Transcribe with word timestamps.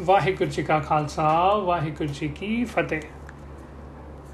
ਵਾਹਿਗੁਰੂ 0.00 0.50
ਜੀ 0.50 0.62
ਕਾ 0.62 0.78
ਖਾਲਸਾ, 0.78 1.54
ਵਾਹਿਗੁਰੂ 1.54 2.08
ਜੀ 2.08 2.28
ਕੀ 2.28 2.64
ਫਤਿਹ। 2.64 3.02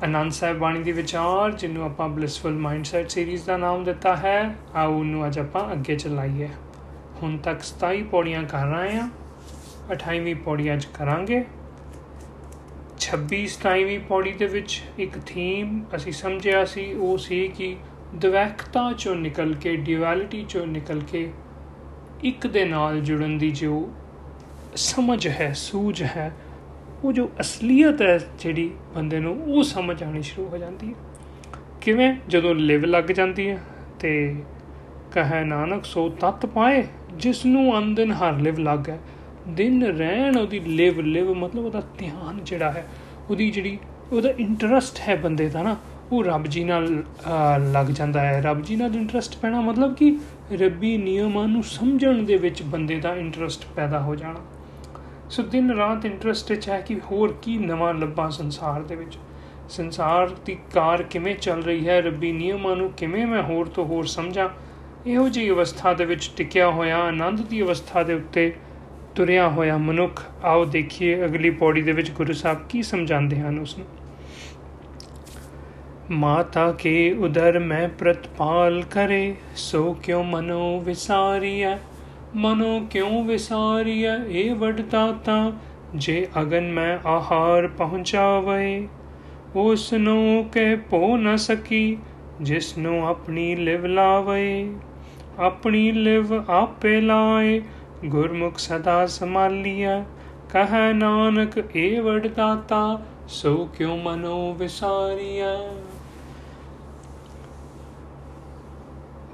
ਅਨੰਦ 0.04 0.33
ਸਾਹਿਬ 0.33 0.58
ਬਾਣੀ 0.58 0.83
ਦੀ 0.83 0.92
ਵਿਚਾਰ, 0.92 1.53
ਜਿਹਨੂੰ 1.53 1.85
ਆਪਾਂ 1.85 2.08
ਬਲਿਸਫੁਲ 2.08 2.53
ਮਾਈਂਡਸੈਟ 2.53 3.11
ਸੀਰੀਜ਼ 3.11 3.45
ਦਾ 3.47 3.57
ਨਾਮ 3.57 3.85
ਦਿੱਤਾ 3.85 4.17
ਹੈ, 4.17 4.55
ਆਓ 4.75 5.03
ਨੂੰ 5.03 5.27
ਅੱਜ 5.27 5.39
ਆਪਾਂ 5.39 5.73
ਅੱਗੇ 5.73 5.97
ਚਲਾਈਏ। 5.97 6.49
ਹੁਣ 7.23 7.37
ਤੱਕ 7.37 7.63
27 7.63 8.03
ਪੌੜੀਆਂ 8.03 8.43
ਕਰ 8.43 8.67
ਰਹੇ 8.67 8.96
ਹਾਂ 8.96 9.09
28ਵੀਂ 9.91 10.35
ਪੌੜੀ 10.35 10.73
ਅੱਜ 10.73 10.87
ਕਰਾਂਗੇ। 10.95 11.45
26 12.99 13.47
27ਵੀਂ 13.47 14.01
ਪੌੜੀ 14.01 14.33
ਦੇ 14.33 14.47
ਵਿੱਚ 14.47 14.83
ਇੱਕ 14.99 15.19
ਥੀਮ 15.27 15.83
ਅਸੀਂ 15.97 16.13
ਸਮਝਿਆ 16.13 16.65
ਸੀ, 16.65 16.93
ਉਹ 16.93 17.19
ਸੀ 17.19 17.49
ਕਿ 17.49 17.77
ਦਵੈਕਤਾ 18.15 18.93
ਚੋਂ 18.93 19.17
ਨਿਕਲ 19.17 19.55
ਕੇ 19.55 19.77
ਡਿਊਐਲਿਟੀ 19.77 20.45
ਚੋਂ 20.49 20.67
ਨਿਕਲ 20.67 21.01
ਕੇ 21.01 21.31
ਇੱਕ 22.25 22.47
ਦੇ 22.47 22.65
ਨਾਲ 22.65 23.01
ਜੁੜਨ 23.01 23.39
ਦੀ 23.39 23.51
ਜੋ 23.51 23.91
ਸਮਝ 24.77 25.27
ਹੈ, 25.29 25.52
ਸੂਝ 25.52 26.02
ਹੈ, 26.02 26.30
ਉਹ 27.04 27.13
ਜੋ 27.13 27.29
ਅਸਲੀਅਤ 27.40 28.03
ਹੈ 28.03 28.18
ਜਿਹੜੀ 28.40 28.71
ਬੰਦੇ 28.94 29.18
ਨੂੰ, 29.21 29.35
ਉਹ 29.44 29.63
ਸਮਝ 29.63 30.03
ਆਣੀ 30.03 30.22
ਸ਼ੁਰੂ 30.22 30.49
ਹੋ 30.49 30.58
ਜਾਂਦੀ 30.58 30.89
ਹੈ। 30.89 30.94
ਕਿਵੇਂ? 31.80 32.14
ਜਦੋਂ 32.28 32.54
ਲਿਵ 32.54 32.84
ਲੱਗ 32.84 33.04
ਜਾਂਦੀ 33.04 33.48
ਹੈ 33.48 33.58
ਤੇ 34.00 34.34
ਕਹੇ 35.12 35.42
ਨਾਨਕ, 35.44 35.84
ਸੋ 35.84 36.08
ਤਤ 36.20 36.46
ਪਾਏ 36.46 36.84
ਜਿਸ 37.14 37.44
ਨੂੰ 37.46 37.78
ਅੰਦਨ 37.78 38.12
ਹਰ 38.12 38.38
ਲਿਵ 38.38 38.58
ਲੱਗ। 38.58 38.88
ਹੈ 38.88 38.98
ਦਿਨ 39.48 39.84
ਰਹਿਣ 39.84 40.36
ਉਹਦੀ 40.36 40.60
ਲਿਵ 40.60 41.00
ਲਿਵ 41.00 41.34
ਮਤਲਬ 41.34 41.64
ਉਹਦਾ 41.64 41.82
ਧਿਆਨ 41.98 42.38
ਜਿਹੜਾ 42.44 42.70
ਹੈ, 42.72 42.86
ਉਹਦੀ 43.30 43.50
ਜਿਹੜੀ, 43.50 43.78
ਉਹਦਾ 44.12 44.30
ਇੰਟਰਸਟ 44.38 45.00
ਹੈ 45.08 45.16
ਬੰਦੇ 45.16 45.48
ਦਾ 45.48 45.62
ਨਾ, 45.62 45.77
ਉਹ 46.12 46.24
ਰੱਬ 46.24 46.46
ਜੀ 46.46 46.64
ਨਾਲ 46.64 47.04
ਲੱਗ 47.72 47.86
ਜਾਂਦਾ 47.86 48.20
ਹੈ। 48.20 48.41
ਰੱਬ 48.42 48.62
ਜੀ 48.62 48.77
ਨਾਲ 48.77 48.96
ਇੰਟਰਸਟ 48.96 49.36
ਪੈਣਾ 49.36 49.60
ਮਤਲਬ 49.60 49.94
ਕਿ 49.94 50.16
ਰੱਬੀ 50.52 50.96
ਨਿਯਮਾਂ 50.96 51.46
ਨੂੰ 51.48 51.62
ਸਮਝਣ 51.62 52.22
ਦੇ 52.22 52.36
ਵਿੱਚ 52.36 52.62
ਬੰਦੇ 52.62 53.00
ਦਾ 53.00 53.14
ਇੰਟਰਸਟ 53.14 53.64
ਪੈਦਾ 53.77 54.00
ਹੋ 54.00 54.14
ਜਾਣਾ। 54.14 54.41
ਸੋ 55.32 55.42
ਦਿਨ 55.42 55.70
ਰਾਤ 55.70 56.04
ਇੰਟਰਸਟ 56.04 56.50
ਵਿੱਚ 56.50 56.68
ਹੈ 56.68 56.80
ਕਿ 56.80 57.00
ਹੋਰ 57.10 57.34
ਕੀ 57.42 57.59
ਨਵਾਂ 57.59 57.95
ਲੱਭਾਂ 57.95 58.30
ਸੰਸਾਰ 58.30 58.83
ਦੇ 58.83 58.97
ਵਿੱਚ? 58.97 59.19
ਸੰਸਾਰ 59.69 60.28
ਦੀ 60.28 60.58
ਕਾਰ 60.75 61.02
ਕਿਵੇਂ 61.02 61.34
ਚੱਲ 61.34 61.62
ਰਹੀ 61.62 61.88
ਹੈ? 61.88 62.00
ਰੱਬੀ 62.00 62.33
ਨਿਯਮਾਂ 62.33 62.77
ਨੂੰ 62.77 62.92
ਕਿਵੇਂ 62.92 63.27
ਮੈਂ 63.27 63.42
ਹੋਰ 63.42 63.69
ਤੋਂ 63.69 63.86
ਹੋਰ 63.86 64.05
ਸਮਝਾਂ? 64.05 64.48
ਇਹੋ 65.06 65.28
ਜਿਹੀ 65.28 65.50
ਅਵਸਥਾ 65.50 65.94
ਦੇ 65.94 66.05
ਵਿੱਚ 66.05 66.30
ਟਿਕਿਆ 66.36 66.70
ਹੋਇਆ, 66.70 66.98
ਆਨੰਦ 66.98 67.41
ਦੀ 67.41 67.62
ਅਵਸਥਾ 67.62 68.03
ਦੇ 68.03 68.14
ਉੱਤੇ 68.14 68.55
ਤੁਰਿਆ 69.14 69.48
ਹੋਇਆ 69.48 69.77
ਮਨੁੱਖ, 69.77 70.22
ਆਓ 70.44 70.64
ਦੇਖੀਏ 70.64 71.25
ਅਗਲੀ 71.25 71.50
ਪੌੜੀ 71.50 71.83
ਦੇ 71.83 71.92
ਵਿੱਚ 71.92 72.10
ਗੁਰੂ 72.10 72.33
ਸਾਹਿਬ 72.33 72.58
ਕੀ 72.69 72.83
ਸਮਝਾਉਂਦੇ 72.83 73.41
ਹਨ 73.41 73.58
ਉਸ 73.58 73.78
ਨੂੰ 73.78 73.86
ਮਾਤਾ 76.10 76.72
ਕੇ 76.72 77.12
ਉਦਰ 77.12 77.58
ਮੈਂ 77.58 77.88
ਪ੍ਰਤਪਾਲ 77.88 78.83
ਕਰੇ, 78.83 79.34
ਸੋ 79.56 79.92
ਕਿਉ 79.92 80.22
ਮਨੋ 80.22 80.80
ਵਿਸਾਰੀਐ? 80.80 81.77
ਮਨੋ 82.36 82.86
ਕਿਉ 82.91 83.22
ਵਿਸਾਰੀਐ? 83.22 84.16
ਇਹ 84.28 84.55
ਵਡਤਾ 84.55 85.12
ਤਾਂ 85.25 85.52
ਜੇ 85.94 86.28
ਅਗਨ 86.41 86.72
ਮੈਂ 86.72 86.98
ਆਹਾਰ 87.08 87.69
ਪਹੁੰਚਾਵੇ। 87.69 88.88
ਉਸ 89.56 89.92
ਨੂੰ 89.92 90.48
ਕਹਿ 90.53 90.77
ਪੋ 90.77 91.16
ਨ 91.16 91.36
ਸਕੀ 91.36 91.98
ਜਿਸ 92.41 92.78
ਨੂੰ 92.78 93.08
ਆਪਣੀ 93.08 93.55
ਲਿਵ 93.55 93.86
ਲਾਵੇ। 93.86 94.75
ਆਪਣੀ 95.38 95.92
ਲਿਵ 95.92 96.50
ਆਪੇ 96.50 97.00
ਲਾਏ, 97.00 97.62
ਗੁਰਮੁਖ 98.05 98.58
ਸਦਾ 98.58 99.06
ਸੰਭਾਲੀਐ। 99.06 100.00
ਕਹੈ 100.53 100.92
ਨਾਨਕ 100.92 101.77
ਏ 101.77 102.00
ਵਡਦਾਤਾ 102.00 103.03
ਸੋ 103.28 103.69
ਕਿਉ 103.77 103.97
ਮਨੋ 103.97 104.53
ਵਿਸਾਰੀਐ? 104.53 105.83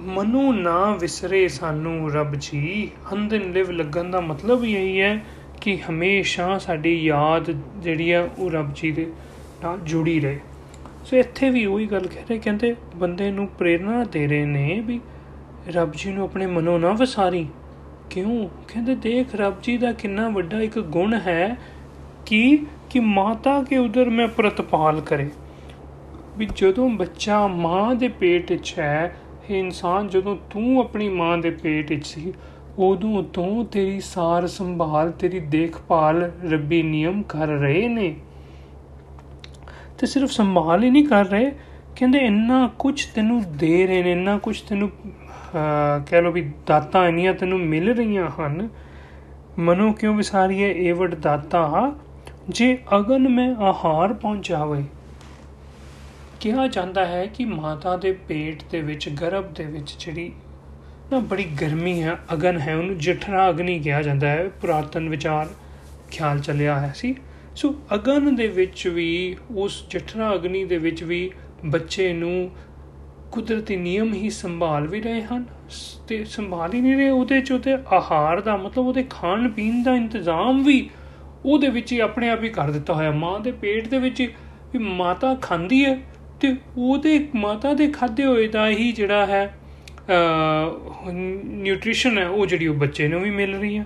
ਮਨੂ 0.01 0.53
ਨਾ 0.53 0.97
ਵਿਸਰੇ 1.01 1.49
ਸਾਨੂੰ 1.49 2.13
ਰੱਬ 2.13 2.35
ਜੀ। 2.35 2.91
ਅੰਦਨ 3.13 3.53
ਲਿਵ 3.53 3.71
ਲੱਗਣ 3.71 4.11
ਦਾ 4.11 4.21
ਮਤਲਬ 4.21 4.65
ਇਹੀ 4.65 5.01
ਹੈ 5.01 5.25
ਕਿ 5.61 5.79
ਹਮੇਸ਼ਾ 5.91 6.59
ਸਾਡੀ 6.59 6.95
ਯਾਦ 7.05 7.51
ਜਿਹੜੀ 7.83 8.13
ਹੈ 8.13 8.31
ਉਹ 8.39 8.51
ਰੱਬ 8.51 8.71
ਜੀ 8.75 8.93
ਦੇ 8.93 9.13
ਨਾਲ 9.65 9.79
ਜੁੜੀ 9.79 10.21
ਰਹੇ। 10.21 10.41
ਸੋ 11.05 11.17
ਇੱਥੇ 11.17 11.51
ਵੀ 11.51 11.67
ਉਹੀ 11.67 11.87
ਗੱਲ 11.87 12.07
ਕਹਿ 12.07 12.23
ਰਹੇ, 12.31 12.39
ਕਹਿੰਦੇ 12.39 12.77
ਬੰਦੇ 12.97 13.31
ਨੂੰ 13.31 13.47
ਪ੍ਰੇਰਣਾ 13.47 14.05
ਦੇ 14.05 14.27
ਰਹੇ 14.27 14.45
ਨੇ 14.45 14.83
ਵੀ 14.87 15.01
ਰੱਬ 15.69 15.93
ਜੀ 15.97 16.11
ਨੂੰ 16.11 16.25
ਆਪਣੇ 16.25 16.47
ਮਨੋਂ 16.47 16.79
ਨਾ 16.79 16.93
ਵਿਸਾਰੀ। 16.93 17.49
ਕਿਉਂ? 18.11 18.49
ਕਹਿੰਦੇ 18.49 18.95
ਦੇਖ, 18.95 19.35
ਰੱਬ 19.35 19.55
ਜੀ 19.63 19.77
ਦਾ 19.77 19.93
ਕਿੰਨਾ 19.93 20.29
ਵੱਡਾ 20.29 20.61
ਇੱਕ 20.61 20.79
ਗੁਣ 20.79 21.15
ਹੈ 21.15 21.57
ਕਿ 22.27 22.59
ਕਿ 22.91 23.01
ਮਾਤਾ 23.01 23.63
ਕੇ 23.63 23.79
ਉਧਰ 23.79 24.11
ਮੈਂ 24.11 24.29
ਪ੍ਰਤਪਾਲ 24.29 25.01
ਕਰੇ। 25.01 25.31
ਵੀ 26.39 26.49
ਜਦੋਂ 26.57 26.89
ਬੱਚਾ 26.89 27.47
ਮਾਂ 27.47 27.95
ਦੇ 27.95 28.09
ਪੇਟ 28.09 28.53
'ਚ 28.53 28.75
ਹੈ 28.79 29.17
ਇਹ 29.51 29.59
ਇਨਸਾਨ 29.59 30.09
ਜਦੋਂ 30.09 30.37
ਤੂੰ 30.51 30.81
ਆਪਣੀ 30.81 31.09
ਮਾਂ 31.09 31.37
ਦੇ 31.39 31.51
ਪੇਟ 31.51 31.91
ਵਿੱਚ 31.91 32.07
ਸੀ, 32.07 32.33
ਉਦੋਂ 32.79 33.23
ਤੋਂ 33.25 33.65
ਤੇਰੀ 33.65 34.01
ਸਾਰ 34.01 34.47
ਸੰਭਾਲ, 34.47 35.11
ਤੇਰੀ 35.11 35.41
ਦੇਖਭਾਲ 35.41 36.31
ਰੱਬੀ 36.51 36.83
ਨਿਯਮ 36.83 37.23
ਕਰ 37.23 37.47
ਰਹੇ 37.47 37.89
ਨੇ। 37.89 38.15
ਤੇ 39.99 40.07
ਸਿਰਫ 40.07 40.31
ਸੰਭਾਲ 40.31 40.85
ਹੀ 40.85 40.91
ਨਹੀਂ 40.91 41.05
ਕਰ 41.05 41.25
ਰਹੇ, 41.25 41.51
ਕਹਿੰਦੇ 41.97 42.19
ਇੰਨਾ 42.19 42.67
ਕੁਝ 42.79 43.05
ਤੈਨੂੰ 43.05 43.43
ਦੇ 43.57 43.87
ਰਹੇ 43.87 44.03
ਨੇ, 44.03 44.13
ਇੰਨਾ 44.13 44.39
ਕੁਝ 44.39 44.61
ਤੈਨੂੰ 44.61 44.91
ਕਹਿ 46.07 46.23
ਲੋ 46.23 46.31
ਵੀ 46.33 46.51
ਦਾਤਾਂ 46.67 47.07
ਇੰਨੀਆਂ 47.09 47.35
ਤੈਨੂੰ 47.35 47.59
ਮਿਲ 47.61 47.95
ਰਹੀਆਂ 47.95 48.29
ਹਨ। 48.31 48.69
ਮਨੋ 49.59 49.93
ਕਿਉਂ 49.93 50.15
ਵਿਸਾਰੀਏ, 50.15 50.71
ਇਹ 50.71 50.95
ਵਡ 50.95 51.15
ਦਾਤਾ? 51.15 51.95
ਜੇ 52.49 52.79
ਅਗਨ 52.97 53.29
ਮੈਂ 53.29 53.55
ਆਹਾਰ 53.57 54.13
ਪਹੁੰਚਾਵੇ 54.13 54.85
ਕਿਹਾ 56.41 56.67
ਜਾਂਦਾ 56.67 57.07
ਹੈ 57.07 57.27
ਕਿ 57.27 57.45
ਮਾਤਾ 57.45 57.97
ਦੇ 57.97 58.13
ਪੇਟ 58.13 58.63
ਦੇ 58.71 58.83
ਵਿੱਚ, 58.83 59.09
ਗਰਭ 59.09 59.45
ਦੇ 59.45 59.65
ਵਿੱਚ 59.65 60.05
ਜਿਹੜੀ 60.05 60.33
ਨਾ 61.13 61.19
ਬੜੀ 61.19 61.45
ਗਰਮੀ 61.45 62.03
ਹੈ, 62.03 62.19
ਅਗਨ 62.33 62.59
ਹੈ, 62.59 62.77
ਉਹਨੂੰ 62.77 62.99
ਜਠਰਾ 62.99 63.51
ਅਗਨੀ 63.51 63.79
ਕਿਹਾ 63.79 64.03
ਜਾਂਦਾ 64.03 64.29
ਹੈ। 64.29 64.49
ਪੁਰਾਤਨ 64.49 65.09
ਵਿਚਾਰ 65.09 65.49
ਖਿਆਲ 66.11 66.41
ਚੱਲਿਆ 66.41 66.81
ਹੈ 66.81 66.93
ਸੀ। 66.97 67.15
ਸੋ 67.55 67.75
ਅਗਨ 67.95 68.35
ਦੇ 68.35 68.47
ਵਿੱਚ 68.47 68.89
ਵੀ, 68.89 69.37
ਉਸ 69.51 69.85
ਜਠਰਾ 69.91 70.35
ਅਗਨੀ 70.35 70.65
ਦੇ 70.65 70.79
ਵਿੱਚ 70.79 71.03
ਵੀ 71.03 71.31
ਬੱਚੇ 71.65 72.13
ਨੂੰ 72.13 72.51
ਕੁਦਰਤੀ 73.33 73.77
ਨਿਯਮ 73.77 74.15
ਹੀ 74.15 74.31
ਸੰਭਾਲ 74.31 74.87
ਵੀ 74.87 75.01
ਰਹੇ 75.01 75.23
ਹਨ। 75.23 75.45
ਤੇ 76.09 76.25
ਸੰਭਾਲ 76.25 76.75
ਹੀ 76.75 76.81
ਨਹੀਂ 76.81 76.97
ਰਹੇ, 76.97 77.11
ਉਹਦੇ 77.11 77.41
ਚ 77.41 77.53
ਉਹਦੇ 77.53 77.73
ਆਹਾਰ 77.75 78.41
ਦਾ 78.41 78.57
ਮਤਲਬ 78.57 78.87
ਉਹਦੇ 78.87 79.07
ਖਾਣ 79.11 79.51
ਪੀਣ 79.51 79.83
ਦਾ 79.83 79.95
ਇੰਤਜ਼ਾਮ 79.95 80.65
ਵੀ 80.65 80.91
ਉਹਦੇ 81.45 81.69
ਵਿੱਚ 81.69 81.93
ਹੀ 81.93 82.01
ਆਪਣੇ 82.01 82.31
ਆਪ 82.31 82.43
ਹੀ 82.43 82.49
ਕਰ 82.49 82.71
ਦਿੱਤਾ 82.71 82.95
ਹੋਇਆ। 82.95 83.11
ਮਾਂ 83.11 83.41
ਦੇ 83.41 83.53
ਪੇਟ 83.53 83.89
ਦੇ 83.89 83.99
ਵਿੱਚ 83.99 84.23
ਵੀ 84.73 84.79
ਮਾਤਾ 84.79 85.35
ਖਾਂਦੀ 85.35 85.85
ਹੈ। 85.85 85.99
ਤੇ 86.41 86.55
ਉਹਦੇ 86.77 87.19
ਮਾਤਾ 87.35 87.75
ਦੇ 87.75 87.87
ਖਾਦੇ 87.89 88.25
ਹੋਏ 88.25 88.49
ਦਾ 88.49 88.69
ਹੀ 88.69 88.91
ਜਿਹੜਾ 88.93 89.27
ਹੈ 89.27 89.59
ਨਿਊਟ੍ਰੀਸ਼ਨ 91.13 92.19
ਹੈ, 92.19 92.27
ਉਹ 92.29 92.47
ਜਿਹੜੀ 92.47 92.67
ਉਹ 92.67 92.75
ਬੱਚੇ 92.75 93.09
ਨੂੰ 93.09 93.21
ਵੀ 93.21 93.31
ਮਿਲ 93.31 93.59
ਰਹੀ 93.59 93.79
ਹੈ 93.79 93.85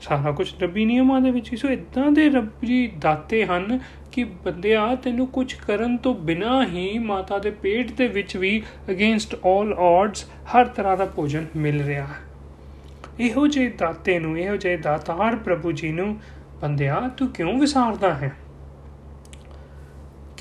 ਸਾਰਾ 0.00 0.30
ਕੁਝ 0.32 0.52
ਰੱਬੀ 0.62 0.84
ਨਿਯਮਾਂ 0.84 1.20
ਦੇ 1.20 1.30
ਵਿੱਚ 1.30 1.54
ਸੋ 1.54 1.68
ਇਦਾਂ 1.68 2.10
ਦੇ 2.12 2.28
ਰੱਬ 2.28 2.64
ਜੀ 2.64 2.86
ਦਾਤੇ 2.98 3.44
ਹਨ 3.46 3.78
ਕਿ 4.12 4.24
ਬੰਦਿਆ 4.44 4.94
ਤੈਨੂੰ 4.94 5.26
ਕੁਝ 5.26 5.52
ਕਰਨ 5.56 5.96
ਤੋਂ 5.96 6.14
ਬਿਨਾ 6.14 6.64
ਹੀ 6.66 6.98
ਮਾਤਾ 6.98 7.38
ਦੇ 7.38 7.50
ਪੇਟ 7.62 7.92
ਦੇ 7.92 8.06
ਵਿੱਚ 8.08 8.36
ਵੀ 8.36 8.62
ਅਗੇਂਸਟ 8.90 9.34
올 9.34 9.72
ਆਡਸ 9.80 10.24
ਹਰ 10.54 10.66
ਤਰ੍ਹਾਂ 10.66 10.96
ਦਾ 10.96 11.06
ਭੋਜਨ 11.06 11.46
ਮਿਲ 11.56 11.82
ਰਿਹਾ 11.82 12.04
ਹੈ। 12.04 12.20
ਇਹੋ 13.20 13.46
ਜਿਹੇ 13.46 13.68
ਦਾਤੇ 13.78 14.18
ਨੂੰ, 14.18 14.38
ਇਹੋ 14.38 14.56
ਜਿਹੇ 14.56 14.76
ਦਾਤਾਰ 14.76 15.36
ਪ੍ਰਭੂ 15.36 15.72
ਜੀ 15.72 15.92
ਨੂੰ 15.92 16.16
ਬੰਦਿਆ 16.62 17.00
ਤੂੰ 17.16 17.28
ਕਿਉਂ 17.28 17.58
ਵਿਸਾਰਦਾ 17.58 18.14
ਹੈ? 18.14 18.32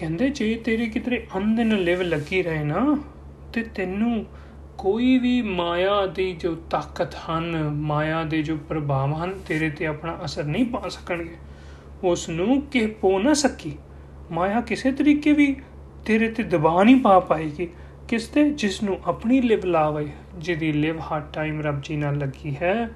ਕਹਿੰਦੇ 0.01 0.29
ਜੇ 0.29 0.55
ਤੇਰੇ 0.55 0.85
ਕਿਤੇ 0.85 1.27
ਅੰਦਨ 1.37 1.77
ਲਿਵ 1.77 2.01
ਲੱਗੀ 2.01 2.43
ਰਹੇ 2.43 2.63
ਨਾ, 2.63 2.97
ਤੇ 3.53 3.63
ਤੈਨੂੰ 3.63 4.25
ਕੋਈ 4.77 5.17
ਵੀ 5.17 5.41
ਮਾਇਆ 5.41 6.05
ਦੀ 6.05 6.33
ਜੋ 6.33 6.55
ਤਾਕਤ 6.55 7.15
ਹਨ, 7.15 7.69
ਮਾਇਆ 7.69 8.23
ਦੇ 8.23 8.41
ਜੋ 8.41 8.57
ਪ੍ਰਭਾਵ 8.57 9.13
ਹਨ, 9.13 9.39
ਤੇਰੇ 9.47 9.69
ਤੇ 9.69 9.85
ਆਪਣਾ 9.85 10.19
ਅਸਰ 10.25 10.43
ਨਹੀਂ 10.43 10.65
ਪਾ 10.65 10.89
ਸਕਣਗੇ। 10.89 11.35
ਉਸ 12.03 12.29
ਨੂੰ 12.29 12.61
ਕਿ 12.61 12.85
ਪੋ 12.85 13.19
ਨਾ 13.19 13.33
ਸਕੀ। 13.33 13.77
ਮਾਇਆ 14.31 14.61
ਕਿਸੇ 14.61 14.91
ਤਰੀਕੇ 14.91 15.31
ਵੀ 15.31 15.55
ਤੇਰੇ 16.05 16.29
ਤੇ 16.29 16.43
ਦਬਾਅ 16.43 16.83
ਨਹੀਂ 16.83 16.95
ਪਾ 16.95 17.19
ਪਾਏਗੀ। 17.19 17.67
ਕਿਸ 18.07 18.27
ਤੇ? 18.27 18.49
ਜਿਸ 18.49 18.83
ਨੂੰ 18.83 18.99
ਆਪਣੀ 19.05 19.41
ਲਿਵ 19.41 19.65
ਲਾਵੇ, 19.65 20.09
ਜਿਹਦੀ 20.37 20.71
ਲਿਵ 20.71 20.99
ਹਰ 20.99 21.21
ਟਾਈਮ 21.33 21.61
ਰੱਬ 21.61 21.81
ਜੀ 21.83 21.95
ਨਾਲ 21.95 22.17
ਲੱਗੀ 22.17 22.55
ਹੈ, 22.61 22.89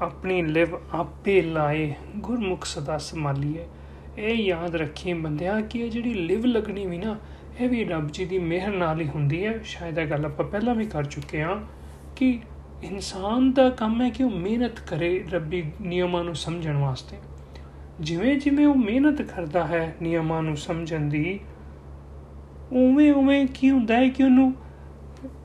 ਆਪਣੀ 0.00 0.42
ਲਿਵ 0.42 0.76
ਆਪੇ 0.92 1.42
ਲਾਏ, 1.42 1.94
ਗੁਰਮੁਖ 2.16 2.64
ਸਦਾ 2.64 2.98
ਸੰਭਾਲੀਏ। 2.98 3.66
ਇਹ 4.20 4.34
ਯਾਦ 4.34 4.76
ਰੱਖੀ 4.76 5.12
ਬੰਦਿਆ 5.12 5.60
ਕਿ 5.60 5.78
ਇਹ 5.78 5.90
ਜਿਹੜੀ 5.90 6.14
ਲਿਵ 6.14 6.44
ਲੱਗਣੀ 6.44 6.86
ਵੀ 6.86 6.98
ਨਾ, 6.98 7.16
ਇਹ 7.60 7.68
ਵੀ 7.68 7.84
ਰੱਬ 7.84 8.08
ਜੀ 8.08 8.24
ਦੀ 8.24 8.38
ਮਿਹਰ 8.38 8.72
ਨਾਲ 8.72 9.00
ਹੀ 9.00 9.08
ਹੁੰਦੀ 9.08 9.44
ਹੈ। 9.46 9.58
ਸ਼ਾਇਦ 9.64 9.98
ਇਹ 9.98 10.06
ਗੱਲ 10.06 10.24
ਆਪਾਂ 10.24 10.44
ਪਹਿਲਾਂ 10.46 10.74
ਵੀ 10.74 10.86
ਕਰ 10.86 11.04
ਚੁੱਕੇ 11.04 11.42
ਹਾਂ 11.42 11.56
ਕਿ 12.16 12.40
ਇਨਸਾਨ 12.82 13.52
ਦਾ 13.52 13.70
ਕੰਮ 13.70 14.02
ਹੈ 14.02 14.10
ਕਿ 14.10 14.24
ਉਹ 14.24 14.30
ਮਿਹਨਤ 14.30 14.80
ਕਰੇ 14.80 15.24
ਰੱਬੀ 15.30 15.64
ਨਿਯਮਾਂ 15.80 16.24
ਨੂੰ 16.24 16.34
ਸਮਝਣ 16.34 16.76
ਵਾਸਤੇ। 16.76 17.16
ਜਿਵੇਂ 18.00 18.36
ਜਿਵੇਂ 18.36 18.66
ਉਹ 18.66 18.74
ਮਿਹਨਤ 18.74 19.22
ਕਰਦਾ 19.22 19.66
ਹੈ 19.66 19.94
ਨਿਯਮਾਂ 20.02 20.42
ਨੂੰ 20.42 20.56
ਸਮਝਣ 20.56 21.00
ਦੀ, 21.00 21.40
ਉਵੇਂ 22.72 23.12
ਉਵੇਂ 23.12 23.46
ਕੀ 23.46 23.70
ਹੁੰਦਾ 23.70 23.96
ਹੈ 23.96 24.08
ਕਿ 24.08 24.24
ਉਹਨੂੰ 24.24 24.54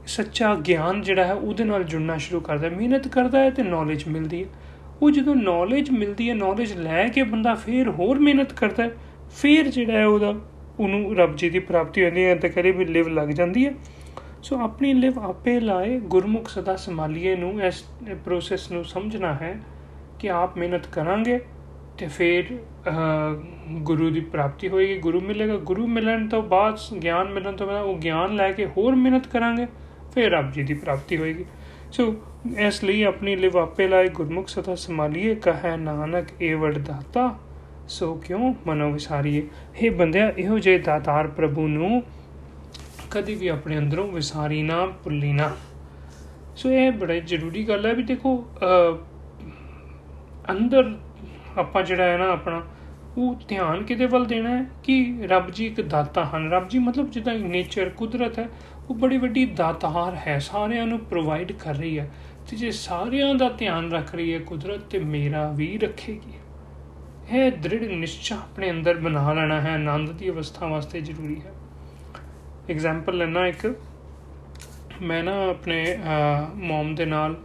ਸੱਚਾ 0.08 0.56
ਗਿਆਨ 0.56 1.02
ਜਿਹੜਾ 1.02 1.24
ਹੈ 1.24 1.34
ਉਹਦੇ 1.34 1.64
ਨਾਲ 1.64 1.84
ਜੁੜਨਾ 1.84 2.18
ਸ਼ੁਰੂ 2.18 2.42
ਕਰਦਾ 2.42 2.70
ਹੈ। 2.70 2.76
ਮਿਹਨਤ 2.76 3.08
ਕਰਦਾ 3.08 3.40
ਹੈ 3.40 3.50
ਤੇ 3.50 3.64
ਨੌਲੇਜ 3.64 4.08
ਮਿਲਦੀ 4.08 4.44
ਹੈ। 4.44 4.50
ਉਹ 5.02 5.12
ਜਦੋਂ 5.12 5.36
ਨੌਲੇਜ 5.36 5.90
ਮਿਲਦੀ 5.90 6.30
ਹੈ 6.30 6.34
ਨੌਲੇਜ 6.34 6.74
ਲੈ 6.74 7.08
ਕੇ 7.08 7.24
ਬੰਦਾ 7.24 7.54
ਫੇਰ 7.56 7.90
ਹੋਰ 7.90 8.20
ਮਿਹਨਤ 8.20 8.54
ਕਰਦਾ 8.54 8.84
ਹੈ, 8.84 8.92
ਫੇਰ 9.42 9.68
ਜਿਹੜਾ 9.68 9.94
ਹੈ 9.94 10.06
ਉਹਦਾ, 10.08 10.34
ਉਹਨੂੰ 10.80 11.16
ਰੱਬ 11.16 11.36
ਜੀ 11.36 11.50
ਦੀ 11.50 11.60
ਪ੍ਰਾਪਤੀ 11.60 12.06
ਹੁੰਦੀ 12.06 12.24
ਹੈ, 12.26 12.36
ਤੇ 12.36 12.50
ਕਰੇ 12.50 12.72
ਵੀ 12.72 12.86
ਲਿਵ 12.86 13.08
ਲੱਗ 13.08 13.30
ਜਾਂਦੀ 13.30 13.66
ਹੈ। 13.66 13.74
ਸੋ 14.44 14.60
ਆਪਣੀ 14.60 14.94
ਲਿਵ 14.94 15.20
ਆਪੇ 15.20 15.60
ਲਾਏ, 15.60 15.98
ਗੁਰਮੁਖ 16.00 16.50
ਸਦਾ 16.50 16.76
ਸੰਭਾਲੀਏ 16.76 17.36
ਨੂੰ, 17.36 17.62
ਇਸ 17.62 17.84
ਪ੍ਰੋਸੈਸ 18.26 18.72
ਨੂੰ 18.72 18.84
ਸਮਝਣਾ 18.86 19.34
ਹੈ 19.34 19.56
ਕਿ 20.20 20.30
ਆਪ 20.30 20.58
ਮਿਹਨਤ 20.58 20.88
ਕਰਾਂਗੇ, 20.88 21.40
ਤੇ 21.98 22.08
ਫਿਰ 22.08 22.58
ਗੁਰੂ 23.82 24.10
ਦੀ 24.10 24.20
ਪ੍ਰਾਪਤੀ 24.22 24.68
ਹੋਏਗੀ, 24.68 24.98
ਗੁਰੂ 25.00 25.22
ਮਿਲੇਗਾ। 25.22 25.56
ਗੁਰੂ 25.64 25.88
ਮਿਲਣ 25.88 26.28
ਤੋਂ 26.28 26.42
ਬਾਅਦ, 26.44 26.78
ਗਿਆਨ 27.04 27.32
ਮਿਲਣ 27.32 27.56
ਤੋਂ 27.56 27.68
ਬਾਅਦ, 27.68 27.84
ਉਹ 27.84 27.98
ਗਿਆਨ 27.98 28.36
ਲੈ 28.36 28.52
ਕੇ 28.52 28.66
ਹੋਰ 28.68 28.96
ਮਿਹਨਤ 28.96 29.28
ਕਰਾਂਗੇ, 29.28 29.68
ਫਿਰ 30.14 30.32
ਰੱਬ 30.32 30.52
ਜੀ 30.52 30.64
ਦੀ 30.64 30.74
ਪ੍ਰਾਪਤੀ 30.74 31.18
ਹੋਏਗੀ। 31.18 31.46
ਸੋ 31.92 32.14
ਇਸ 32.58 32.84
ਲਈ 32.84 33.04
ਆਪਣੀ 33.04 33.36
ਲਿਵ 33.36 33.58
ਆਪੇ 33.58 33.88
ਲਾਇ 33.88 34.08
ਗੁਰਮੁਖ 34.10 34.48
ਸਦਾ 34.48 34.76
ਸੰਭਾਲੀਏ, 34.76 35.36
ਕਹੈ 35.36 35.76
ਨਾਨਕ 35.78 36.28
ਏ 36.42 36.54
ਵਰਦਾਤਾ 36.54 37.30
ਸੋ 37.88 38.14
ਕਿਉਂ 38.16 38.54
ਮਨੋ 38.68 38.92
ਵਿਸਾਰੀਏ? 38.92 39.48
हे 39.76 39.94
ਬੰਦਿਆ, 39.96 40.30
ਇਹੋ 40.30 40.60
ਜੇ 40.60 40.78
ਦਾਤਾਰ 40.80 41.28
ਪ੍ਰਭੂ 41.28 41.68
ਨੂੰ 41.68 42.04
ਕਦੀ 43.12 43.36
ਵੀ 43.36 43.48
ਆਪਣੇ 43.48 43.78
ਅੰਦਰੋਂ 43.78 44.08
ਵਿਸਾਰੀ 44.08 44.62
ਨਾ 44.64 44.86
ਭੁੱਲੀ 45.04 45.32
ਨਾ। 45.34 45.52
ਸੋ 46.56 46.70
ਇਹ 46.70 46.92
ਬੜਾ 46.92 47.20
ਜ਼ਰੂਰੀ 47.22 47.64
ਗੱਲ 47.64 47.86
ਹੈ 47.86 47.94
ਵੀ 47.94 48.04
ਦੇਖੋ 48.04 48.38
ਅੰਦਰ 50.52 50.94
ਆਪਾਂ 51.58 51.84
ਜਿਹੜਾ 51.84 52.04
ਹੈ 52.04 52.18
ਨਾ 52.18 52.30
ਆਪਣਾ, 52.30 52.62
ਉਹ 53.18 53.36
ਧਿਆਨ 53.48 53.84
ਕਿਤੇ 53.84 54.06
ਵੱਲ 54.06 54.26
ਦੇਣਾ 54.26 54.50
ਹੈ? 54.50 54.66
ਕਿ 54.84 55.18
ਰੱਬ 55.24 55.50
ਜੀ 55.50 55.66
ਇੱਕ 55.66 55.82
ਦਾਤਾ 55.82 56.24
ਹਨ। 56.26 56.50
ਰੱਬ 56.52 56.68
ਜੀ 56.68 56.80
ਮਤਲਬ 56.80 57.12
ਜਿੱਦਾਂ 57.12 57.34
ਨੇਚਰ 57.36 57.90
ਕੁਦਰਤ 57.90 58.40
ਹੈ 58.40 58.48
ਉਹ 58.90 58.96
ਬੜੀ 58.96 59.18
ਵੱਡੀ 59.18 59.46
ਦਾਤਾਰ 59.46 60.16
ਹੈ, 60.28 60.38
ਸਾਰਿਆਂ 60.40 60.86
ਨੂੰ 60.88 61.00
ਪ੍ਰੋਵਾਈਡ 61.02 61.52
ਕਰ 61.52 61.76
ਰਹੀ 61.76 61.98
ਹੈ 62.00 62.10
ਤੇ 62.50 62.56
ਜੇ 62.56 62.72
ਸਾਰਿਆਂ 62.72 63.34
ਦਾ 63.36 63.50
ਧਿਆਨ 63.50 63.92
ਰੱਖ 63.92 64.14
ਰਹੀ 64.16 64.34
ਹੈ 64.34 64.40
ਕੁਦਰਤ 64.40 64.82
ਤੇ 64.82 65.00
ਮੇਰਾ 65.00 65.48
ਵੀ 65.52 65.78
ਰੱਖੇਗੀ। 65.78 66.34
ਇਹ 67.32 67.52
ਦ੍ਰਿੜ 67.52 67.82
ਨਿਸ਼ਚਾ 67.84 68.36
ਆਪਣੇ 68.36 68.70
ਅੰਦਰ 68.72 68.98
ਬਣਾ 68.98 69.34
ਲੈਣਾ 69.34 69.60
ਹੈ, 69.62 69.74
ਆਨੰਦ 69.74 70.12
ਦੀ 70.12 70.30
ਅਵਸਥਾ 70.30 70.68
ਵਾਸਤੇ 70.68 71.02
ਜ਼ਰੂਰੀ 71.02 71.40
ਹੈ। 71.42 71.54
ਐਗਜ਼ਾਮਪਲ 72.70 73.18
ਲੈਣਾ 73.18 73.48
ਇੱਕ। 73.48 73.76
ਮੈਂ 75.02 75.24
ਨਾ 75.24 75.34
ਆਪਣੇ 75.50 75.98
ਮਮ 76.56 76.94
ਦੇ 76.96 77.06
ਨਾਲ 77.06 77.36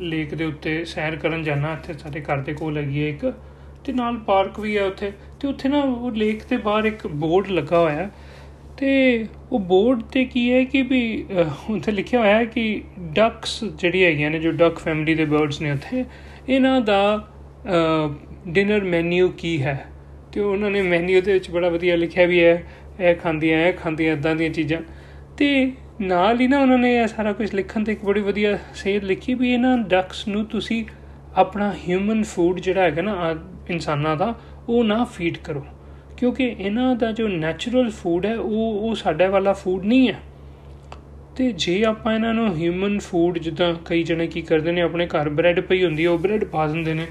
ਲੇਕ 0.00 0.34
ਦੇ 0.34 0.44
ਉੱਤੇ 0.44 0.84
ਸੈਰ 0.84 1.16
ਕਰਨ 1.16 1.42
ਜਾਣਾ 1.42 1.72
ਇੱਥੇ, 1.72 1.92
ਸਾਡੇ 1.92 2.20
ਘਰ 2.20 2.38
ਦੇ 2.38 2.52
ਕੋਲ 2.54 2.76
ਹੈਗੀ 2.76 3.02
ਹੈ 3.02 3.08
ਇੱਕ। 3.08 3.32
ਤੇ 3.84 3.92
ਨਾਲ 3.92 4.16
ਪਾਰਕ 4.18 4.58
ਵੀ 4.60 4.76
ਹੈ 4.78 4.84
ਉੱਥੇ। 4.84 5.12
ਤੇ 5.40 5.48
ਉੱਥੇ 5.48 5.68
ਨਾ 5.68 5.78
ਉਹ 5.78 6.10
ਲੇਕ 6.12 6.44
ਦੇ 6.44 6.56
ਬਾਹਰ 6.56 6.84
ਇੱਕ 6.84 7.06
ਬੋਰਡ 7.06 7.48
ਲੱਗਾ 7.48 7.78
ਹੋਇਆ 7.78 8.10
ਤੇ 8.78 9.26
ਉਹ 9.52 9.58
ਬੋਰਡ 9.58 10.02
ਤੇ 10.02 10.24
ਕੀ 10.24 10.52
ਹੈ 10.52 10.62
ਕਿ 10.64 10.82
ਵੀ 10.82 11.02
ਉੱਥੇ 11.70 11.92
ਲਿਖਿਆ 11.92 12.20
ਹੋਇਆ 12.20 12.34
ਹੈ 12.36 12.44
ਕਿ 12.44 12.82
ਡਕਸ 13.14 13.62
ਜਿਹੜੀ 13.64 14.04
ਹੈਗੀਆਂ 14.04 14.30
ਨੇ, 14.30 14.38
ਜੋ 14.38 14.50
ਡਕ 14.52 14.78
ਫੈਮਿਲੀ 14.78 15.14
ਦੇ 15.14 15.24
ਬਰਡਸ 15.24 15.60
ਨੇ 15.60 15.70
ਉੱਥੇ, 15.70 16.04
ਇਹਨਾਂ 16.48 16.80
ਦਾ 16.80 17.28
ਡਿਨਰ 18.48 18.84
ਮੈਨੂ 18.84 19.28
ਕੀ 19.28 19.60
ਹੈ? 19.62 19.86
ਤੇ 20.32 20.40
ਉਹਨਾਂ 20.40 20.70
ਨੇ 20.70 20.82
ਮੈਨੂ 20.82 21.20
ਦੇ 21.20 21.32
ਵਿੱਚ 21.32 21.50
ਬੜਾ 21.50 21.68
ਵਧੀਆ 21.68 21.96
ਲਿਖਿਆ 21.96 22.26
ਵੀ 22.26 22.42
ਹੈ, 22.44 22.62
ਇਹ 23.00 23.14
ਖਾਂਦੀਆਂ 23.16 23.66
ਇਹ 23.66 23.72
ਖਾਂਦੀਆਂ 23.72 24.12
ਇਦਾਂ 24.12 24.34
ਦੀਆਂ 24.36 24.50
ਚੀਜ਼ਾਂ। 24.50 24.80
ਤੇ 25.38 25.72
ਨਾਲ 26.00 26.40
ਹੀ 26.40 26.46
ਨਾ 26.48 26.58
ਉਹਨਾਂ 26.60 26.78
ਨੇ 26.78 26.94
ਇਹ 26.96 27.06
ਸਾਰਾ 27.06 27.32
ਕੁਝ 27.32 27.54
ਲਿਖਣ 27.54 27.84
ਤੇ 27.84 27.92
ਇੱਕ 27.92 28.04
ਬੜੀ 28.04 28.20
ਵਧੀਆ 28.20 28.58
ਸੇਧ 28.74 29.04
ਲਿਖੀ 29.04 29.34
ਵੀ 29.34 29.52
ਇਹਨਾਂ 29.52 29.76
ਡਕਸ 29.88 30.26
ਨੂੰ 30.28 30.44
ਤੁਸੀਂ 30.44 30.84
ਆਪਣਾ 31.36 31.72
ਹਿਊਮਨ 31.88 32.22
ਫੂਡ 32.24 32.60
ਜਿਹੜਾ 32.60 32.82
ਹੈਗਾ 32.82 33.02
ਨਾ 33.02 33.34
ਇਨਸਾਨਾਂ 33.70 34.16
ਦਾ, 34.16 34.34
ਉਹ 34.68 34.84
ਨਾ 34.84 35.04
ਫੀਡ 35.04 35.38
ਕਰੋ। 35.38 35.64
ਕਿਉਂਕਿ 36.16 36.56
ਇਹਨਾਂ 36.58 36.96
ਦਾ 36.96 37.12
ਜੋ 37.12 37.28
ਨੈਚੁਰਲ 37.28 37.90
ਫੂਡ 37.90 38.26
ਹੈ, 38.26 38.38
ਉਹ 38.38 38.80
ਉਹ 38.80 38.94
ਸਾਡੇ 38.94 39.26
ਵਾਲਾ 39.26 39.52
ਫੂਡ 39.52 39.84
ਨਹੀਂ 39.84 40.08
ਹੈ। 40.08 40.20
ਤੇ 41.36 41.52
ਜੇ 41.52 41.84
ਆਪਾਂ 41.84 42.14
ਇਹਨਾਂ 42.14 42.34
ਨੂੰ 42.34 42.56
ਹਿਊਮਨ 42.56 42.98
ਫੂਡ 42.98 43.38
ਜਿੱਦਾਂ 43.38 43.74
ਕਈ 43.84 44.02
ਜਣੇ 44.02 44.26
ਕੀ 44.26 44.42
ਕਰਦੇ 44.42 44.72
ਨੇ, 44.72 44.80
ਆਪਣੇ 44.80 45.06
ਘਰ 45.06 45.28
ਬ੍ਰੈਡ 45.28 45.60
ਪਈ 45.60 45.84
ਹੁੰਦੀ 45.84 46.04
ਹੈ, 46.04 46.10
ਉਹ 46.10 46.18
ਬ੍ਰੈਡ 46.18 46.44
ਪਾ 46.44 46.66
ਦਿੰਦੇ 46.66 46.94
ਨੇ। 46.94 47.06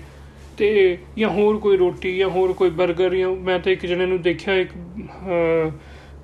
ਤੇ 0.57 0.97
ਜਾਂ 1.17 1.29
ਹੋਰ 1.29 1.57
ਕੋਈ 1.57 1.77
ਰੋਟੀ 1.77 2.17
ਜਾਂ 2.17 2.29
ਹੋਰ 2.29 2.53
ਕੋਈ 2.53 2.69
버ਗਰ 2.69 3.15
ਜਾਂ 3.15 3.31
ਮੈਂ 3.31 3.59
ਤਾਂ 3.59 3.71
ਇੱਕ 3.71 3.85
ਜਣੇ 3.85 4.05
ਨੂੰ 4.05 4.21
ਦੇਖਿਆ, 4.21 4.55
ਇੱਕ 4.55 4.69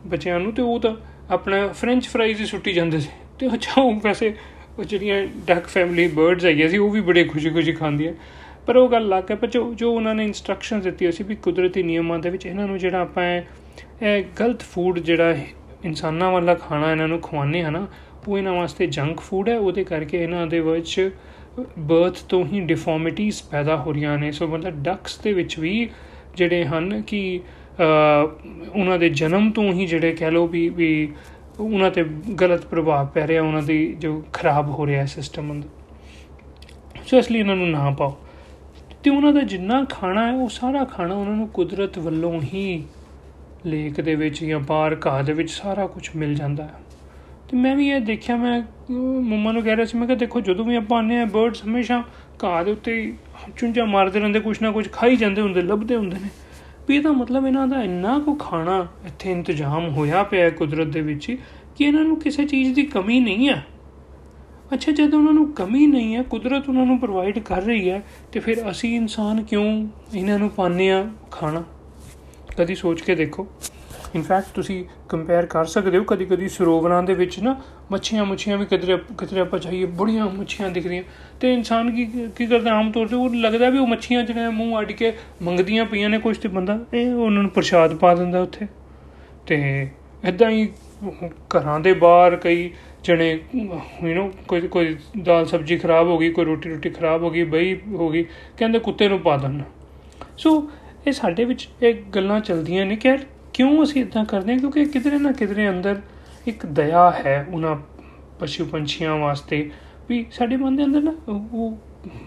ਬੱਚਿਆਂ 0.06 0.40
ਨੂੰ 0.40 0.54
ਤੇ 0.54 0.62
ਉਹ 0.62 0.80
ਤਾਂ 0.80 0.96
ਆਪਣਾ 1.30 1.68
ਫ੍ਰੈਂਚ 1.68 2.08
ਫਰਾਈਜ਼ 2.08 2.42
ਹੀ 2.42 2.46
ਸੁੱਟੀ 2.46 2.74
ਜਾਂਦੇ 2.74 3.00
ਸੀ। 3.00 3.10
ਤੇ 3.40 3.48
ਅੱਛਾ 3.48 3.82
ਉਹ 3.82 4.00
ਵੈਸੇ 4.04 4.36
ਉਹ 4.80 4.84
ਜਿਹੜੀਆਂ 4.84 5.28
ਡਕ 5.48 5.68
ਫੈਮਿਲੀ 5.68 6.08
ਬਰਡਸ 6.08 6.46
ਹੈਗੀਆਂ 6.46 6.70
ਸੀ, 6.70 6.78
ਉਹ 6.78 6.90
ਵੀ 6.90 7.02
ਬੜੇ 7.02 7.24
ਖੁਸ਼ੀ-ਖੁਸ਼ੀ 7.24 7.72
ਖਾਂਦੀਆਂ। 7.72 8.14
ਪਰ 8.68 8.78
ਉਹ 8.78 8.90
ਗੱਲ 8.90 9.08
ਲੱਗ 9.10 9.32
ਹੈ, 9.32 9.36
ਪਰ 9.36 9.48
ਜੋ 9.48 9.74
ਜੋ 9.74 9.94
ਉਹਨਾਂ 9.94 10.14
ਨੇ 10.16 10.24
ਇਨਸਟਰਕਸ਼ਨਸ 10.26 10.84
ਦਿੱਤੀ 10.84 11.12
ਸੀ 11.12 11.24
ਵੀ 11.24 11.36
ਕੁਦਰਤੀ 11.38 11.84
ਨਿਯਮਾਂ 11.84 12.20
ਦੇ 12.20 12.30
ਵਿੱਚ 12.30 12.46
ਇਹਨਾਂ 12.46 12.68
ਨੂੰ 12.68 12.78
ਜਿਹੜਾ 12.80 13.02
ਆਪਾਂ 13.02 13.24
ਇਹ 14.04 14.24
ਗਲਤ 14.40 14.62
ਫੂਡ 14.64 15.00
ਜਿਹੜਾ 15.00 15.36
ਇਨਸਾਨਾਂ 15.86 16.32
ਵਾਲਾ 16.32 16.54
ਖਾਣਾ 16.56 16.92
ਇਹਨਾਂ 16.92 17.08
ਨੂੰ 17.08 17.20
ਖਵਾਉਂਦੇ 17.22 17.64
ਹਨਾ 17.64 17.86
ਉਹ 18.28 18.38
ਇਹਨਾਂ 18.38 18.54
ਵਾਸਤੇ 18.54 18.88
ਜੰਕ 18.88 19.20
ਫੂਡ 19.20 19.50
ਹੈ, 19.50 19.58
ਉਹਦੇ 19.58 19.84
ਕਰਕੇ 19.84 20.22
ਇਹਨਾਂ 20.24 20.46
ਦੇ 20.48 20.60
ਵਿੱਚ 20.60 21.12
ਬਰਥ 21.80 22.22
ਤੋਂ 22.30 22.46
ਹੀ 22.46 22.60
ਡਿਫਾਰਮਿਟੀਜ਼ 22.62 23.42
ਪੈਦਾ 23.52 23.78
ਹੋ 23.78 23.94
ਰਹੀਆਂ 23.94 24.18
ਨੇ। 24.18 24.32
ਸੋ 24.32 24.48
ਮਤਲਬ 24.48 24.84
ਡਕਸ 24.84 25.18
ਦੇ 25.20 25.34
ਵਿੱਚ 25.34 25.58
ਵੀ 25.60 25.90
ਜਿਹੜੇ 26.36 26.64
ਹਨ 26.66 27.02
ਕਿ 27.02 27.40
ਉਹਨਾਂ 28.76 28.98
ਦੇ 29.00 29.10
ਜਨਮ 29.12 29.52
ਤੋਂ 29.52 29.72
ਹੀ 29.74 29.86
ਜਿਹੜੇ 29.86 30.12
ਕਹਿ 30.16 30.32
ਲੋ 30.32 30.48
ਵੀ 30.48 30.68
ਵੀ 30.70 31.12
ਉਹਨਾਂ 31.60 31.92
ਤੇ 31.92 32.04
ਗਲਤ 32.42 32.66
ਪ੍ਰਭਾਵ 32.66 33.08
ਪੈ 33.08 33.28
ਰਿਹਾ, 33.28 33.42
ਉਹਨਾਂ 33.44 33.62
ਦੀ 33.62 33.96
ਜੋ 34.00 34.24
ਖਰਾਬ 34.34 34.70
ਹੋ 34.70 34.86
ਰਿਹਾ 34.88 35.06
ਸਿਸਟਮ 35.06 35.52
ਅੰਦਰ। 35.52 35.70
ਸੋ 37.08 37.18
ਇਸ 37.18 37.32
ਲਈ 37.32 37.40
ਇਹਨਾਂ 37.40 37.56
ਨੂੰ 37.56 37.70
ਨਾ 37.70 37.90
ਪਾਓ। 37.90 38.18
ਤੇ 39.04 39.10
ਉਹਨਾਂ 39.10 39.34
ਦਾ 39.34 39.42
ਜਿੰਨਾ 39.42 39.84
ਖਾਣਾ 39.90 40.28
ਹੈ, 40.28 40.32
ਉਹ 40.32 40.50
ਸਾਰਾ 40.50 40.84
ਖਾਣਾ 40.84 41.16
ਉਹਨਾਂ 41.16 41.36
ਨੂੰ 41.36 41.48
ਕੁਦਰਤ 41.48 41.98
ਵੱਲੋਂ 42.00 42.42
ਹੀ 42.42 42.84
ਲੇਕ 43.66 44.02
ਦੇ 44.02 44.16
ਵਿੱਚ 44.16 44.44
ਜਾਂ 44.44 44.60
ਬਾਹਰ 44.60 44.98
ਘਾਹ 45.06 45.24
ਦੇ 45.24 45.34
ਵਿੱਚ 45.34 45.50
ਸਾਰਾ 45.50 45.88
ਕੁਝ 45.88 46.10
ਮਿਲ 46.16 46.36
ਜਾਂਦਾ 46.36 46.64
ਹੈ। 46.64 46.74
ਤੇ 47.50 47.58
ਮੈਂ 47.58 47.76
ਵੀ 47.76 47.90
ਇਹ 47.90 48.00
ਦੇਖਿਆ, 48.00 48.36
ਮੈਂ 48.36 48.62
ਮੰਮਾ 49.22 49.52
ਨੂੰ 49.52 49.64
ਕਹਿ 49.64 49.76
ਰਿਹਾ 49.76 49.86
ਸੀ, 49.86 49.98
ਮੈਂ 49.98 50.08
ਕਿ 50.08 50.16
ਦੇਖੋ, 50.16 50.42
ਜਦੋਂ 50.42 50.66
ਵੀ 50.66 50.76
ਆਪਾਂ 50.76 50.98
ਆਨੇ 50.98 51.22
ਆ 51.22 51.26
ਬਰਡਸ 51.26 51.64
ਹਮੇਸ਼ਾ 51.66 52.04
ਘਾਹ 52.44 52.64
ਦੇ 52.64 52.72
ਉੱਤੇ 52.72 53.14
ਚੁੰਝਾ 53.58 53.86
ਮਾਰਦੇ 53.86 54.20
ਰਹਿੰਦੇ, 54.20 54.40
ਕੁਛ 54.40 54.62
ਨਾ 54.62 54.72
ਕੁਛ 54.72 54.90
ਖਾਈ 54.92 55.16
ਜਾਂਦੇ 55.16 55.42
ਹੁੰਦੇ, 55.42 55.62
ਲੱਭਦੇ 55.62 55.96
ਹੁੰਦੇ 55.96 56.18
ਨੇ। 56.20 56.30
ਵੀ 56.88 56.96
ਇਹਦਾ 56.96 57.12
ਮਤਲਬ 57.12 57.48
ਇਹਨਾਂ 57.48 57.68
ਦਾ 57.68 57.84
ਇੰਨਾ 57.84 58.20
ਕੋ 58.20 58.34
ਖਾਣਾ 58.36 58.88
ਇੱਥੇ 59.06 59.32
ਇੰਤਜ਼ਾਮ 59.32 59.90
ਹੋਇਆ 59.90 60.24
ਪਿਆ 60.24 60.46
ਹੈ 60.46 60.50
ਕੁਦਰਤ 60.50 60.88
ਦੇ 60.88 61.02
ਵਿੱਚ 61.02 61.38
ਕਿ 61.76 61.84
ਇਹਨਾਂ 61.84 62.04
ਨੂੰ 62.04 62.20
ਕਿਸੇ 62.20 62.46
ਚੀਜ਼ 62.46 62.74
ਦੀ 62.76 62.84
ਕਮੀ 62.84 63.20
ਨਹੀਂ 63.20 63.50
ਹੈ। 63.50 63.66
ਅੱਛਾ, 64.74 64.92
ਜਦੋਂ 64.92 65.20
ਉਹਨਾਂ 65.20 65.34
ਨੂੰ 65.34 65.54
ਕਮੀ 65.54 65.88
ਨਹੀਂ 65.88 66.16
ਹੈ, 66.16 66.24
ਕੁਦਰਤ 66.24 66.70
ਉਹਨਾਂ 66.70 66.86
ਨੂੰ 66.86 67.00
ਪ੍ਰੋਵਾਈਡ 67.00 67.40
ਕਰ 67.40 67.62
ਰਹੀ 67.62 67.90
ਹੈ, 67.90 68.04
ਤੇ 68.32 68.40
ਫਿਰ 68.40 68.70
ਅਸੀਂ 68.72 68.96
ਇਨਸਾਨ 68.96 69.44
ਕਿਉਂ 69.44 69.88
ਇਹਨਾਂ 70.16 70.40
ਨੂੰ 70.40 70.50
ਪਾਣੇ 70.50 70.92
ਆ 70.92 71.10
ਖਾਣਾ? 71.32 71.64
ਕਦੀ 72.58 72.76
ਸੋਚ 72.76 73.02
ਕੇ 73.02 73.16
ਦੇਖੋ। 73.16 73.48
ਇਨਫੈਕਟ 74.16 74.48
ਤੁਸੀਂ 74.54 74.84
ਕੰਪੇਅਰ 75.10 75.46
ਕਰ 75.46 75.66
ਸਕਦੇ 75.66 75.98
ਹੋ 75.98 76.04
ਕਦੀ 76.04 76.26
ਕਦੀ 76.26 76.48
ਸਰੋਵਰਾਂ 76.50 77.04
ਦੇ 77.04 77.14
ਵਿੱਚ 77.14 77.40
ਨਾ 77.40 77.56
ਮੱਛੀਆਂ, 77.92 78.26
ਮੁੱਛੀਆਂ 78.26 78.58
ਵੀ 78.58 78.66
ਕਿਧਰੇ 78.66 78.98
ਕਿਧਰੇ 79.18 79.40
ਆਪਾਂ 79.40 79.60
ਚਾਹੀਏ 79.60 79.86
ਬੜੀਆਂ 79.86 80.26
ਮੱਛੀਆਂ 80.26 80.70
ਦਿਖਦੀਆਂ 80.70 81.04
ਤੇ 81.42 81.54
ਇਨਸਾਨ 81.54 81.92
ਕੀ 81.92 82.06
ਕੀ 82.36 82.46
ਕਰਦਾ 82.46 82.72
ਆਮ 82.72 82.92
ਤੌਰ 82.92 83.08
ਤੇ? 83.08 83.16
ਉਹ 83.16 83.30
ਲੱਗਦਾ 83.36 83.70
ਵੀ 83.70 83.78
ਉਹ 83.78 83.88
ਮੱਛੀਆਂ 83.88 84.24
ਜਿਹੜੇ 84.24 84.48
ਮੂੰਹ 84.50 84.80
ਅੱਡ 84.80 84.92
ਕੇ 84.92 85.14
ਮੰਗਦੀਆਂ 85.42 85.86
ਪਈਆਂ 85.86 86.10
ਨੇ 86.10 86.18
ਕੁਝ 86.18 86.38
ਤੇ 86.38 86.50
ਬੰਦਾ, 86.50 86.80
ਇਹ 86.94 87.14
ਉਹਨਾਂ 87.14 87.42
ਨੂੰ 87.42 87.52
ਪ੍ਰਸ਼ਾਦ 87.52 87.96
ਪਾ 87.96 88.14
ਦਿੰਦਾ 88.16 88.42
ਉੱਥੇ। 88.42 88.68
ਤੇ 89.48 89.90
ਇਦਾਂ 90.26 90.50
ਹੀ 90.50 90.70
ਘਰਾਂ 91.56 91.80
ਦੇ 91.80 91.94
ਬਾਹਰ 91.94 92.36
ਕਈ 92.36 92.70
ਜਣੇ 93.04 93.30
ਯੂ 93.56 94.14
نو 94.16 94.30
ਕੋਈ 94.48 94.68
ਕੋਈ 94.68 94.96
ਦਾਲ 95.24 95.46
ਸਬਜੀ 95.46 95.78
ਖਰਾਬ 95.78 96.08
ਹੋ 96.08 96.18
ਗਈ, 96.18 96.30
ਕੋਈ 96.30 96.46
ਰੋਟੀ 96.46 96.70
ਰੋਟੀ 96.70 96.90
ਖਰਾਬ 96.90 97.24
ਹੋ 97.24 97.30
ਗਈ, 97.30 97.44
ਬਈ 97.44 97.76
ਹੋ 97.92 98.10
ਗਈ, 98.10 98.24
ਕਹਿੰਦੇ 98.58 98.80
ਕੁੱਤੇ 98.80 99.08
ਨੂੰ 99.10 99.20
ਪਾ 99.20 99.38
ਦੇਣਾ 99.38 99.64
ਸੋ 100.38 100.70
ਇਹ 101.08 101.12
ਸਾਡੇ 101.12 101.46
ਵਿੱਚ 101.46 101.68
ਇਹ 101.84 101.94
ਗੱਲਾਂ 102.16 102.40
ਚੱਲਦੀਆਂ 102.40 102.86
ਨੇ 102.86 102.96
ਕਿ 102.96 103.18
ਕਿਉਂ 103.54 103.84
ਅਸੀਂ 103.84 104.02
ਇਦਾਂ 104.02 104.26
ਕਰਦੇ 104.26 104.52
ਹਾਂ? 104.52 104.60
ਕਿਉਂਕਿ 104.60 104.86
ਕਿਧਰੇ 104.86 105.18
ਨਾ 105.18 105.32
ਕਿਧਰੇ 105.32 105.70
ਅੰਦਰ 105.70 106.02
ਇੱਕ 106.48 106.66
ਦਇਆ 106.66 107.10
ਹੈ 107.26 107.46
ਉਹਨਾਂ 107.54 107.76
ਪਸ਼ੂ 108.40 108.66
ਪੰਛੀਆਂ 108.66 109.16
ਵਾਸਤੇ 109.18 109.70
ਵੀ 110.10 110.26
ਸਾਡੇ 110.32 110.58
ਮਨ 110.58 110.76
ਦੇ 110.76 110.84
ਅੰਦਰ 110.84 111.02
ਨਾ 111.02 111.14
ਉਹ 111.28 111.78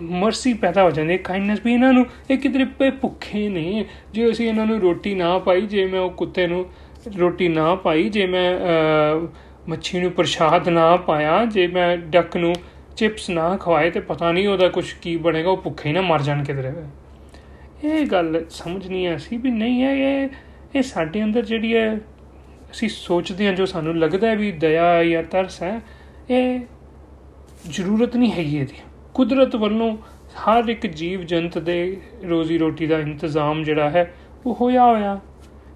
ਮਰਸੀ 0.00 0.52
ਪੈਦਾ 0.54 0.82
ਹੋ 0.82 0.90
ਜਾਂਦੀ 0.90 1.12
ਹੈ 1.12 1.16
ਕਾਈਂਡਨੈਸ 1.16 1.60
ਵੀ 1.64 1.72
ਇਹਨਾਂ 1.72 1.92
ਨੂੰ, 1.92 2.06
ਇਹ 2.30 2.38
ਕਿਧਰੇ 2.38 2.64
ਪੇ 2.78 2.90
ਭੁੱਖੇ 2.90 3.48
ਨੇ। 3.48 3.84
ਜੇ 4.12 4.30
ਅਸੀਂ 4.30 4.48
ਇਹਨਾਂ 4.48 4.66
ਨੂੰ 4.66 4.78
ਰੋਟੀ 4.80 5.14
ਨਾ 5.14 5.38
ਪਾਈ, 5.38 5.60
ਜੇ 5.60 5.86
ਮੈਂ 5.86 6.00
ਉਹ 6.00 6.10
ਕੁੱਤੇ 6.10 6.46
ਨੂੰ 6.46 6.64
ਰੋਟੀ 7.18 7.48
ਨਾ 7.48 7.74
ਪਾਈ, 7.74 8.08
ਜੇ 8.08 8.26
ਮੈਂ 8.26 8.48
ਮੱਛੀ 9.68 10.00
ਨੂੰ 10.00 10.10
ਪ੍ਰਸ਼ਾਦ 10.10 10.68
ਨਾ 10.68 10.96
ਪਾਇਆ, 10.96 11.44
ਜੇ 11.44 11.66
ਮੈਂ 11.66 11.96
ਡੱਕ 11.96 12.36
ਨੂੰ 12.36 12.54
ਚਿਪਸ 12.96 13.30
ਨਾ 13.30 13.56
ਖਵਾਏ 13.56 13.90
ਤੇ 13.90 14.00
ਪਤਾ 14.00 14.32
ਨਹੀਂ 14.32 14.48
ਉਹਦਾ 14.48 14.68
ਕੁਝ 14.68 14.92
ਕੀ 14.92 15.16
ਬਣੇਗਾ, 15.16 15.50
ਉਹ 15.50 15.56
ਭੁੱਖੇ 15.56 15.88
ਹੀ 15.88 15.94
ਨਾ 15.94 16.00
ਮਰ 16.00 16.22
ਜਾਣ 16.22 16.44
ਕਿਧਰੇ। 16.44 16.72
ਇਹ 17.84 18.06
ਗੱਲ 18.06 18.44
ਸਮਝ 18.50 18.86
ਨਹੀਂ 18.86 19.06
ਆ 19.08 19.16
ਸੀ 19.18 19.36
ਵੀ 19.36 19.50
ਨਹੀਂ 19.50 19.82
ਹੈ, 19.82 19.94
ਇਹ 19.94 20.28
ਇਹ 20.74 20.82
ਸਾਡੇ 20.82 21.22
ਅੰਦਰ 21.22 21.42
ਜਿਹੜੀ 21.42 21.74
ਹੈ, 21.76 21.94
ਅਸੀਂ 22.70 22.88
ਸੋਚਦੇ 22.88 23.46
ਹਾਂ 23.46 23.52
ਜੋ 23.54 23.66
ਸਾਨੂੰ 23.66 23.96
ਲੱਗਦਾ 23.98 24.28
ਹੈ 24.28 24.36
ਵੀ 24.36 24.50
ਦਇਆ 24.52 25.04
ਜਾਂ 25.04 25.22
ਤਰਸ 25.22 25.62
ਹੈ, 25.62 25.80
ਇਹ 26.30 26.60
ਜ਼ਰੂਰਤ 27.66 28.16
ਨਹੀਂ 28.16 28.32
ਹੈਗੀ 28.32 28.56
ਇਹਦੀ। 28.56 28.80
ਕੁਦਰਤ 29.14 29.56
ਵੱਲੋਂ 29.56 29.96
ਹਰ 30.38 30.68
ਇੱਕ 30.68 30.86
ਜੀਵ 30.86 31.22
ਜੰਤ 31.22 31.58
ਦੇ 31.58 31.96
ਰੋਜ਼ੀ 32.24 32.58
ਰੋਟੀ 32.58 32.86
ਦਾ 32.86 32.98
ਇੰਤਜ਼ਾਮ 32.98 33.62
ਜਿਹੜਾ 33.62 33.90
ਹੈ, 33.90 34.12
ਉਹ 34.46 34.56
ਹੋਇਆ 34.60 34.84
ਹੋਇਆ। 34.84 35.18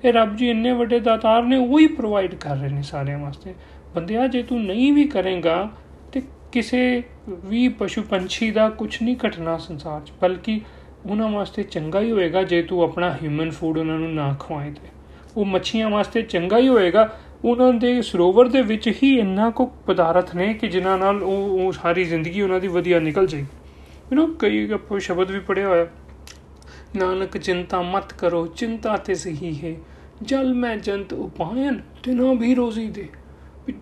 ਇਹ 0.04 0.12
ਰੱਬ 0.12 0.34
ਜੀ 0.36 0.48
ਇੰਨੇ 0.50 0.72
ਵੱਡੇ 0.72 1.00
ਦਾਤਾਰ 1.00 1.42
ਨੇ, 1.42 1.56
ਉਹ 1.56 1.78
ਹੀ 1.78 1.86
ਪ੍ਰੋਵਾਈਡ 1.86 2.34
ਕਰ 2.34 2.56
ਰਹੇ 2.56 2.68
ਨੇ 2.68 2.82
ਸਾਰਿਆਂ 2.82 3.18
ਵਾਸਤੇ। 3.18 3.54
ਬੰਦਿਆ, 3.94 4.26
ਜੇ 4.26 4.42
ਤੂੰ 4.42 4.64
ਨਹੀਂ 4.64 4.92
ਵੀ 4.92 5.04
ਕਰੇਗਾ 5.06 5.70
ਤੇ 6.12 6.22
ਕਿਸੇ 6.52 7.02
ਵੀ 7.28 7.68
ਪਸ਼ੂ 7.68 8.02
ਪੰਛੀ 8.02 8.50
ਦਾ 8.50 8.68
ਕੁਝ 8.70 8.96
ਨਹੀਂ 9.02 9.16
ਘਟਣਾ 9.26 9.56
ਸੰਸਾਰ 9.58 10.00
'ਚ, 10.00 10.12
ਬਲਕਿ 10.20 10.60
ਉਹਨਾਂ 11.06 11.28
ਵਾਸਤੇ 11.30 11.62
ਚੰਗਾ 11.62 12.00
ਹੀ 12.00 12.10
ਹੋਏਗਾ 12.12 12.42
ਜੇ 12.42 12.62
ਤੂੰ 12.62 12.82
ਆਪਣਾ 12.82 13.10
ਹਿਊਮਨ 13.22 13.50
ਫੂਡ 13.50 13.78
ਉਹਨਾਂ 13.78 13.98
ਨੂੰ 13.98 14.12
ਨਾ 14.14 14.34
ਖਵਾਏ 14.40 14.70
ਤੇ। 14.70 14.88
ਉਹ 15.36 15.44
ਮੱਛੀਆਂ 15.44 15.90
ਵਾਸਤੇ 15.90 16.22
ਚੰਗਾ 16.22 16.58
ਹੀ 16.58 16.68
ਹੋਏਗਾ, 16.68 17.08
ਉਹਨਾਂ 17.44 17.72
ਦੇ 17.72 18.00
ਸਰੋਵਰ 18.02 18.48
ਦੇ 18.48 18.62
ਵਿੱਚ 18.62 18.88
ਹੀ 19.02 19.14
ਇੰਨਾ 19.18 19.50
ਕੋ 19.50 19.66
ਪਦਾਰਥ 19.86 20.34
ਨੇ 20.36 20.52
ਕਿ 20.54 20.68
ਜਿਨ੍ਹਾਂ 20.68 20.96
ਨਾਲ 20.98 21.22
ਉਹ 21.22 21.58
ਉਹ 21.58 21.72
ਸਾਰੀ 21.72 22.04
ਜ਼ਿੰਦਗੀ 22.04 22.42
ਉਹਨਾਂ 22.42 22.60
ਦੀ 22.60 22.68
ਵਧੀਆ 22.68 23.00
ਨਿਕਲ 23.00 23.26
ਜਾਏ 23.26 23.44
ਯੂ 24.12 24.18
نو 24.18 24.32
ਕਈ 24.38 24.70
ਆਪੋ 24.72 24.98
ਸ਼ਬਦ 24.98 25.30
ਵੀ 25.30 25.40
ਪੜਿਆ 25.40 25.68
ਹੋਇਆ, 25.68 25.86
ਨਾਨਕ 26.96 27.36
ਚਿੰਤਾ 27.36 27.82
ਮਤ 27.82 28.12
ਕਰੋ, 28.12 28.46
ਚਿੰਤਾ 28.46 28.96
ਤੇ 28.96 29.14
ਸਹੀ 29.14 29.54
ਹੈ, 29.62 29.74
ਜਲ 30.22 30.52
ਮੈਂ 30.54 30.76
ਜੰਤ 30.76 31.12
ਉਪਾਇਨ, 31.12 31.80
ਤਿਨੋ 32.02 32.34
ਵੀ 32.34 32.54
ਰੋਜ਼ੀ 32.54 32.88
ਦੇ। 32.88 33.08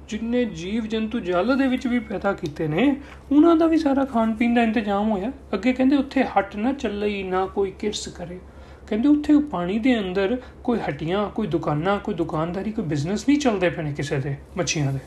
ਜਿੰਨੇ 0.09 0.45
ਜੀਵ 0.45 0.87
ਜੰਤੂ 0.87 1.21
ਜਲ 1.21 1.57
ਦੇ 1.57 1.67
ਵਿੱਚ 1.69 1.87
ਵੀ 1.87 1.99
ਪੈਦਾ 1.99 2.33
ਕੀਤੇ 2.33 2.69
ਨੇ, 2.69 2.97
ਉਹਨਾਂ 3.33 3.57
ਦਾ 3.57 3.67
ਵੀ 3.67 3.77
ਸਾਰਾ 3.77 4.05
ਖਾਣ 4.05 4.35
ਪੀਣ 4.35 4.55
ਦਾ 4.55 4.63
ਇੰਤਜ਼ਾਮ 4.63 5.11
ਹੋਇਆ। 5.11 5.33
ਅੱਗੇ 5.55 5.73
ਕਹਿੰਦੇ 5.73 5.97
ਉੱਥੇ 5.97 6.25
ਹੱਟ 6.25 6.57
ਨਾ 6.57 6.73
ਚੱਲਈ 6.73 7.23
ਨਾ 7.23 7.47
ਕੋਈ 7.47 7.71
ਕਿਰਸ 7.71 8.09
ਕਰੇ। 8.09 8.39
ਕਹਿੰਦੇ 8.87 9.09
ਉੱਥੇ 9.09 9.39
ਪਾਣੀ 9.39 9.79
ਦੇ 9.79 9.99
ਅੰਦਰ 9.99 10.39
ਕੋਈ 10.65 10.79
ਹਟੀਆਂ 10.91 11.29
ਕੋਈ 11.29 11.47
ਦੁਕਾਨਾਂ, 11.47 11.99
ਕੋਈ 11.99 12.15
ਦੁਕਾਨਦਾਰੀ, 12.15 12.73
ਕੋਈ 12.73 12.85
ਬਿਜ਼ਨਸ 12.85 13.29
ਨਹੀਂ 13.29 13.39
ਚੱਲਦੇ 13.39 13.71
ਪਏ 13.71 13.93
ਕਿਸੇ 13.93 14.19
ਦੇ, 14.19 14.37
ਮੱਛੀਆਂ 14.57 14.93
ਦੇ। 14.93 14.99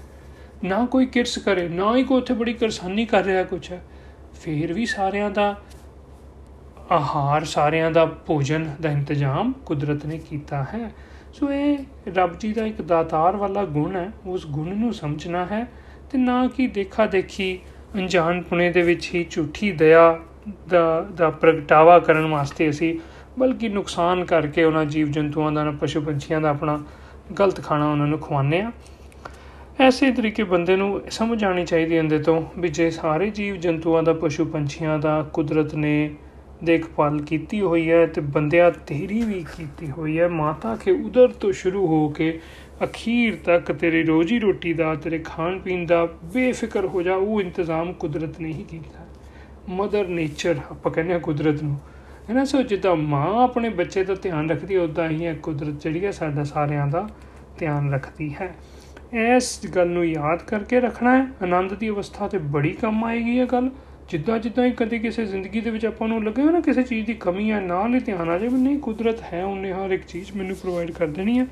ਨਾ 0.67 0.85
ਕੋਈ 0.85 1.05
ਕਿਰਸ 1.05 1.37
ਕਰੇ, 1.37 1.69
ਨਾ 1.69 1.95
ਹੀ 1.95 2.03
ਕੋਈ 2.03 2.17
ਉੱਥੇ 2.17 2.33
ਬੜੀ 2.33 2.53
ਕਰਸਾਨੀ 2.53 3.05
ਕਰ 3.05 3.23
ਰਿਹਾ 3.23 3.43
ਕੁਛ 3.43 3.71
ਹੈ। 3.71 3.81
ਫੇਰ 4.41 4.73
ਵੀ 4.73 4.85
ਸਾਰਿਆਂ 4.85 5.31
ਦਾ 5.31 5.61
ਆਹਾਰ, 6.91 7.43
ਸਾਰਿਆਂ 7.43 7.91
ਦਾ 7.91 8.05
ਭੋਜਨ 8.05 8.75
ਦਾ 8.81 8.91
ਇੰਤਜ਼ਾਮ 8.91 9.53
ਕੁਦਰਤ 9.65 10.05
ਨੇ 10.05 10.17
ਕੀਤਾ 10.17 10.63
ਹੈ। 10.63 10.91
ਸੋ 11.39 11.51
ਇਹ 11.51 11.77
ਰੱਬ 12.15 12.37
ਜੀ 12.37 12.53
ਦਾ 12.53 12.65
ਇੱਕ 12.65 12.81
ਦਾਤਾਰ 12.81 13.35
ਵਾਲਾ 13.35 13.63
ਗੁਣ 13.65 13.95
ਹੈ, 13.95 14.11
ਉਸ 14.25 14.45
ਗੁਣ 14.47 14.75
ਨੂੰ 14.75 14.93
ਸਮਝਣਾ 14.93 15.45
ਹੈ 15.45 15.67
ਤੇ 16.11 16.17
ਨਾ 16.17 16.47
ਕਿ 16.47 16.67
ਦੇਖਾ 16.67 17.05
ਦੇਖੀ 17.05 17.59
ਅਣਜਾਣ 17.95 18.41
ਪੁਣੇ 18.41 18.71
ਦੇ 18.71 18.81
ਵਿੱਚ 18.81 19.09
ਹੀ 19.15 19.25
ਝੂਠੀ 19.29 19.71
ਦਇਆ 19.71 20.19
ਦਾ 20.69 21.07
ਦਾ 21.15 21.29
ਪ੍ਰਗਟਾਵਾ 21.29 21.99
ਕਰਨ 21.99 22.25
ਵਾਸਤੇ 22.25 22.69
ਅਸੀਂ, 22.69 22.99
ਬਲਕਿ 23.39 23.69
ਨੁਕਸਾਨ 23.69 24.25
ਕਰਕੇ 24.25 24.63
ਉਹਨਾਂ 24.63 24.85
ਜੀਵ 24.85 25.11
ਜੰਤੂਆਂ 25.11 25.51
ਦਾ 25.51 25.71
ਪਸ਼ੂ 25.71 26.01
ਪੰਛੀਆਂ 26.01 26.41
ਦਾ 26.41 26.49
ਆਪਣਾ 26.49 26.79
ਗਲਤ 27.39 27.61
ਖਾਣਾ 27.61 27.91
ਉਹਨਾਂ 27.91 28.07
ਨੂੰ 28.07 28.19
ਖਵਾਉਂਦੇ 28.19 28.61
ਆ 28.61 28.71
ਐਸੇ 29.79 30.11
ਤਰੀਕੇ 30.11 30.43
ਬੰਦੇ 30.43 30.75
ਨੂੰ 30.75 31.01
ਸਮਝ 31.09 31.43
ਆਣੀ 31.43 31.65
ਚਾਹੀਦੀ 31.65 31.95
ਇਹਦੇ 31.95 32.19
ਤੋਂ 32.19 32.41
ਵੀ 32.57 32.69
ਜੇ 32.69 32.89
ਸਾਰੇ 32.91 33.29
ਜੀਵ 33.29 33.55
ਜੰਤੂਆਂ 33.55 34.03
ਦਾ 34.03 34.13
ਪਸ਼ੂ 34.13 34.45
ਪੰਛੀਆਂ 34.45 34.99
ਦਾ 34.99 35.21
ਕੁਦਰਤ 35.33 35.75
ਨੇ 35.75 36.15
ਦੇਖਭਾਲ 36.63 37.21
ਕੀਤੀ 37.21 37.61
ਹੋਈ 37.61 37.91
ਹੈ 37.91 38.05
ਤੇ 38.05 38.21
ਬੰਦਿਆਂ 38.21 38.71
ਤੇਰੀ 38.71 39.21
ਵੀ 39.21 39.45
ਕੀਤੀ 39.57 39.91
ਹੋਈ 39.91 40.19
ਹੈ। 40.19 40.27
ਮਾਤਾ, 40.27 40.75
ਕੇ 40.75 40.91
ਉਦਰ 40.91 41.27
ਤੋਂ 41.27 41.51
ਸ਼ੁਰੂ 41.51 41.87
ਹੋ 41.87 42.09
ਕੇ 42.09 42.39
ਅਖੀਰ 42.83 43.35
ਤੱਕ 43.35 43.71
ਤੇਰੀ 43.71 44.03
ਰੋਜੀ 44.03 44.39
ਰੋਟੀ 44.39 44.73
ਦਾ, 44.73 44.95
ਤੇਰੇ 44.95 45.19
ਖਾਣ 45.19 45.59
ਪੀਣ 45.59 45.85
ਦਾ 45.85 46.05
ਬੇਫਿਕਰ 46.05 46.85
ਹੋ 46.85 47.01
ਜਾ, 47.01 47.15
ਉਹ 47.15 47.41
ਇੰਤਜ਼ਾਮ 47.41 47.93
ਕੁਦਰਤ 47.93 48.39
ਨੇ 48.39 48.49
ਹੀ 48.49 48.63
ਕੀਤਾ। 48.63 49.07
ਮਦਰ 49.69 50.07
ਨੇਚਰ 50.07 50.55
ਆਪਾਂ 50.71 50.91
ਕਹਿੰਦੇ 50.91 51.13
ਆ 51.13 51.19
ਕੁਦਰਤ 51.19 51.63
ਨੂੰ। 51.63 51.79
ਹੈ 52.29 52.33
ਨਾ? 52.33 52.45
ਸੋ 52.45 52.61
ਜਿੱਦਾਂ 52.61 52.95
ਮਾਂ 52.95 53.43
ਆਪਣੇ 53.43 53.69
ਬੱਚੇ 53.69 54.03
ਦਾ 54.03 54.15
ਧਿਆਨ 54.15 54.49
ਰੱਖਦੀ 54.49 54.75
ਹੈ 54.75 54.81
ਉਦਾਂ 54.81 55.09
ਹੀ 55.09 55.25
ਹੈ 55.25 55.33
ਕੁਦਰਤ 55.33 55.81
ਜਿਹੜੀ 55.81 56.05
ਹੈ 56.05 56.11
ਸਾਡਾ 56.11 56.43
ਸਾਰਿਆਂ 56.43 56.87
ਦਾ 56.87 57.09
ਧਿਆਨ 57.57 57.93
ਰੱਖਦੀ 57.93 58.35
ਹੈ। 58.41 58.55
ਇਸ 59.35 59.61
ਗੱਲ 59.75 59.89
ਨੂੰ 59.89 60.05
ਯਾਦ 60.05 60.41
ਕਰਕੇ 60.41 60.79
ਰੱਖਣਾ 60.79 61.17
ਹੈ। 61.17 61.27
ਆਨੰਦ 61.41 61.73
ਦੀ 61.73 61.89
ਅਵਸਥਾ 61.89 62.27
ਤੇ 62.27 62.37
ਬੜੀ 62.37 62.69
ਕੰਮ 62.69 63.03
ਆਏਗੀ 63.03 63.37
ਇਹ 63.37 63.45
ਗੱਲ। 63.45 63.69
ਜਿੱਦਾਂ 64.09 64.37
ਜਿੱਦਾਂ 64.39 64.65
ਹੀ 64.65 64.71
ਕਦੇ 64.71 64.99
ਕਿਸੇ 64.99 65.25
ਜ਼ਿੰਦਗੀ 65.25 65.61
ਦੇ 65.61 65.69
ਵਿੱਚ 65.69 65.85
ਆਪਾਂ 65.85 66.07
ਨੂੰ 66.07 66.23
ਲੱਗੇ 66.23 66.43
ਨਾ, 66.43 66.59
ਕਿਸੇ 66.59 66.83
ਚੀਜ਼ 66.83 67.05
ਦੀ 67.07 67.13
ਕਮੀ 67.13 67.51
ਹੈ 67.51 67.59
ਨਾਲ 67.61 67.95
ਹੀ 67.95 67.99
ਧਿਆਨ 67.99 68.29
ਆ 68.29 68.37
ਜਾਵੇ, 68.37 68.57
ਨਹੀਂ 68.57 68.79
ਕੁਦਰਤ 68.79 69.21
ਹੈ 69.33 69.43
ਉਹਨੇ, 69.45 69.71
ਹਰ 69.73 69.91
ਇੱਕ 69.91 70.05
ਚੀਜ਼ 70.05 70.31
ਮੈਨੂੰ 70.35 70.55
ਪ੍ਰੋਵਾਈਡ 70.55 70.91
ਕਰ 70.91 71.07
ਦੇਣੀ 71.07 71.37
ਹੈ 71.39 71.45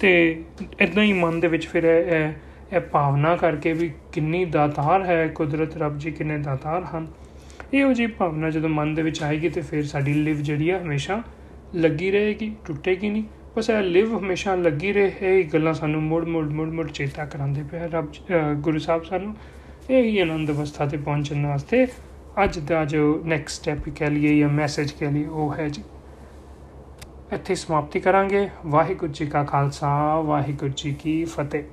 ਤੇ 0.00 0.42
ਇਦਾਂ 0.80 1.02
ਹੀ 1.04 1.12
ਮਨ 1.12 1.40
ਦੇ 1.40 1.48
ਵਿੱਚ 1.48 1.66
ਫਿਰ 1.66 1.84
ਇਹ 1.84 2.32
ਇਹ 2.72 2.80
ਭਾਵਨਾ 2.80 3.34
ਕਰਕੇ 3.36 3.72
ਵੀ 3.72 3.90
ਕਿੰਨੀ 4.12 4.44
ਦਾਤਾਰ 4.44 5.04
ਹੈ 5.04 5.26
ਕੁਦਰਤ 5.28 5.76
ਰੱਬ 5.76 5.98
ਜੀ, 5.98 6.10
ਕਿੰਨੇ 6.10 6.38
ਦਾਤਾਰ 6.38 6.84
ਹਨ। 6.84 7.06
ਇਹੋ 7.74 7.92
ਜੀ 7.92 8.06
ਭਾਵਨਾ 8.06 8.50
ਜਦੋਂ 8.50 8.68
ਮਨ 8.68 8.94
ਦੇ 8.94 9.02
ਵਿੱਚ 9.02 9.22
ਆਏਗੀ 9.22 9.48
ਤੇ 9.48 9.60
ਫਿਰ 9.60 9.84
ਸਾਡੀ 9.86 10.12
ਲਿਵ 10.14 10.40
ਜਿਹੜੀ 10.40 10.70
ਆ, 10.70 10.78
ਹਮੇਸ਼ਾ 10.82 11.22
ਲੱਗੀ 11.74 12.10
ਰਹੇਗੀ, 12.10 12.52
ਟੁੱਟੇਗੀ 12.66 13.10
ਨਹੀਂ। 13.10 13.24
ਬਸ 13.56 13.70
ਇਹ 13.70 13.82
ਲਿਵ 13.82 14.18
ਹਮੇਸ਼ਾ 14.18 14.54
ਲੱਗੀ 14.54 14.92
ਰਹੇ, 14.92 15.12
ਇਹ 15.22 15.44
ਗੱਲਾਂ 15.44 15.74
ਸਾਨੂੰ 15.74 16.02
ਮੁੜ 16.02 16.24
ਮੁੜ 16.24 16.44
ਮੁੜ 16.44 16.68
ਮੁੜ 16.68 16.90
ਚੇਤਾ 16.90 17.24
ਕਰਾਉਂਦੇ 17.24 17.62
ਪਿਆ 17.62 17.88
ਰੱਬ 17.92 18.12
ਗੁਰੂ 18.54 18.78
ਸਾਹਿਬ 18.78 19.04
ਸਾਨੂੰ। 19.04 19.34
ਇਹ 19.90 20.02
ਹੀ 20.02 20.18
ਆਨੰਦ 20.18 20.50
ਅਵਸਥਾ 20.50 20.86
ਤੇ 20.86 20.96
ਪਹੁੰਚਣ 20.96 21.46
ਵਾਸਤੇ 21.46 21.86
ਅੱਜ 22.44 22.58
ਦਾ 22.58 22.84
ਜੋ 22.84 23.22
ਨੈਕਸਟ 23.24 23.62
ਸਟੈਪ 23.62 23.88
ਕਹ 23.88 24.04
ਲਈਏ 24.04 24.38
ਜਾਂ 24.38 24.48
ਮੈਸੇਜ 24.48 24.90
ਕਹ 24.90 25.04
ਲਈਏ 25.04 25.26
ਉਹ 25.26 25.54
ਹੈ 25.54 25.68
ਜੀ। 25.68 25.82
ਇੱਥੇ 27.32 27.54
ਸਮਾਪਤੀ 27.54 28.00
ਕਰਾਂਗੇ। 28.00 28.48
ਵਾਹਿਗੁਰੂ 28.66 29.12
ਜੀ 29.12 29.26
ਕਾ 29.26 29.44
ਖਾਲਸਾ, 29.44 30.20
ਵਾਹਿਗੁਰੂ 30.20 30.72
ਜੀ 30.76 30.94
ਕੀ 30.94 31.24
ਫਤਿਹ। 31.24 31.64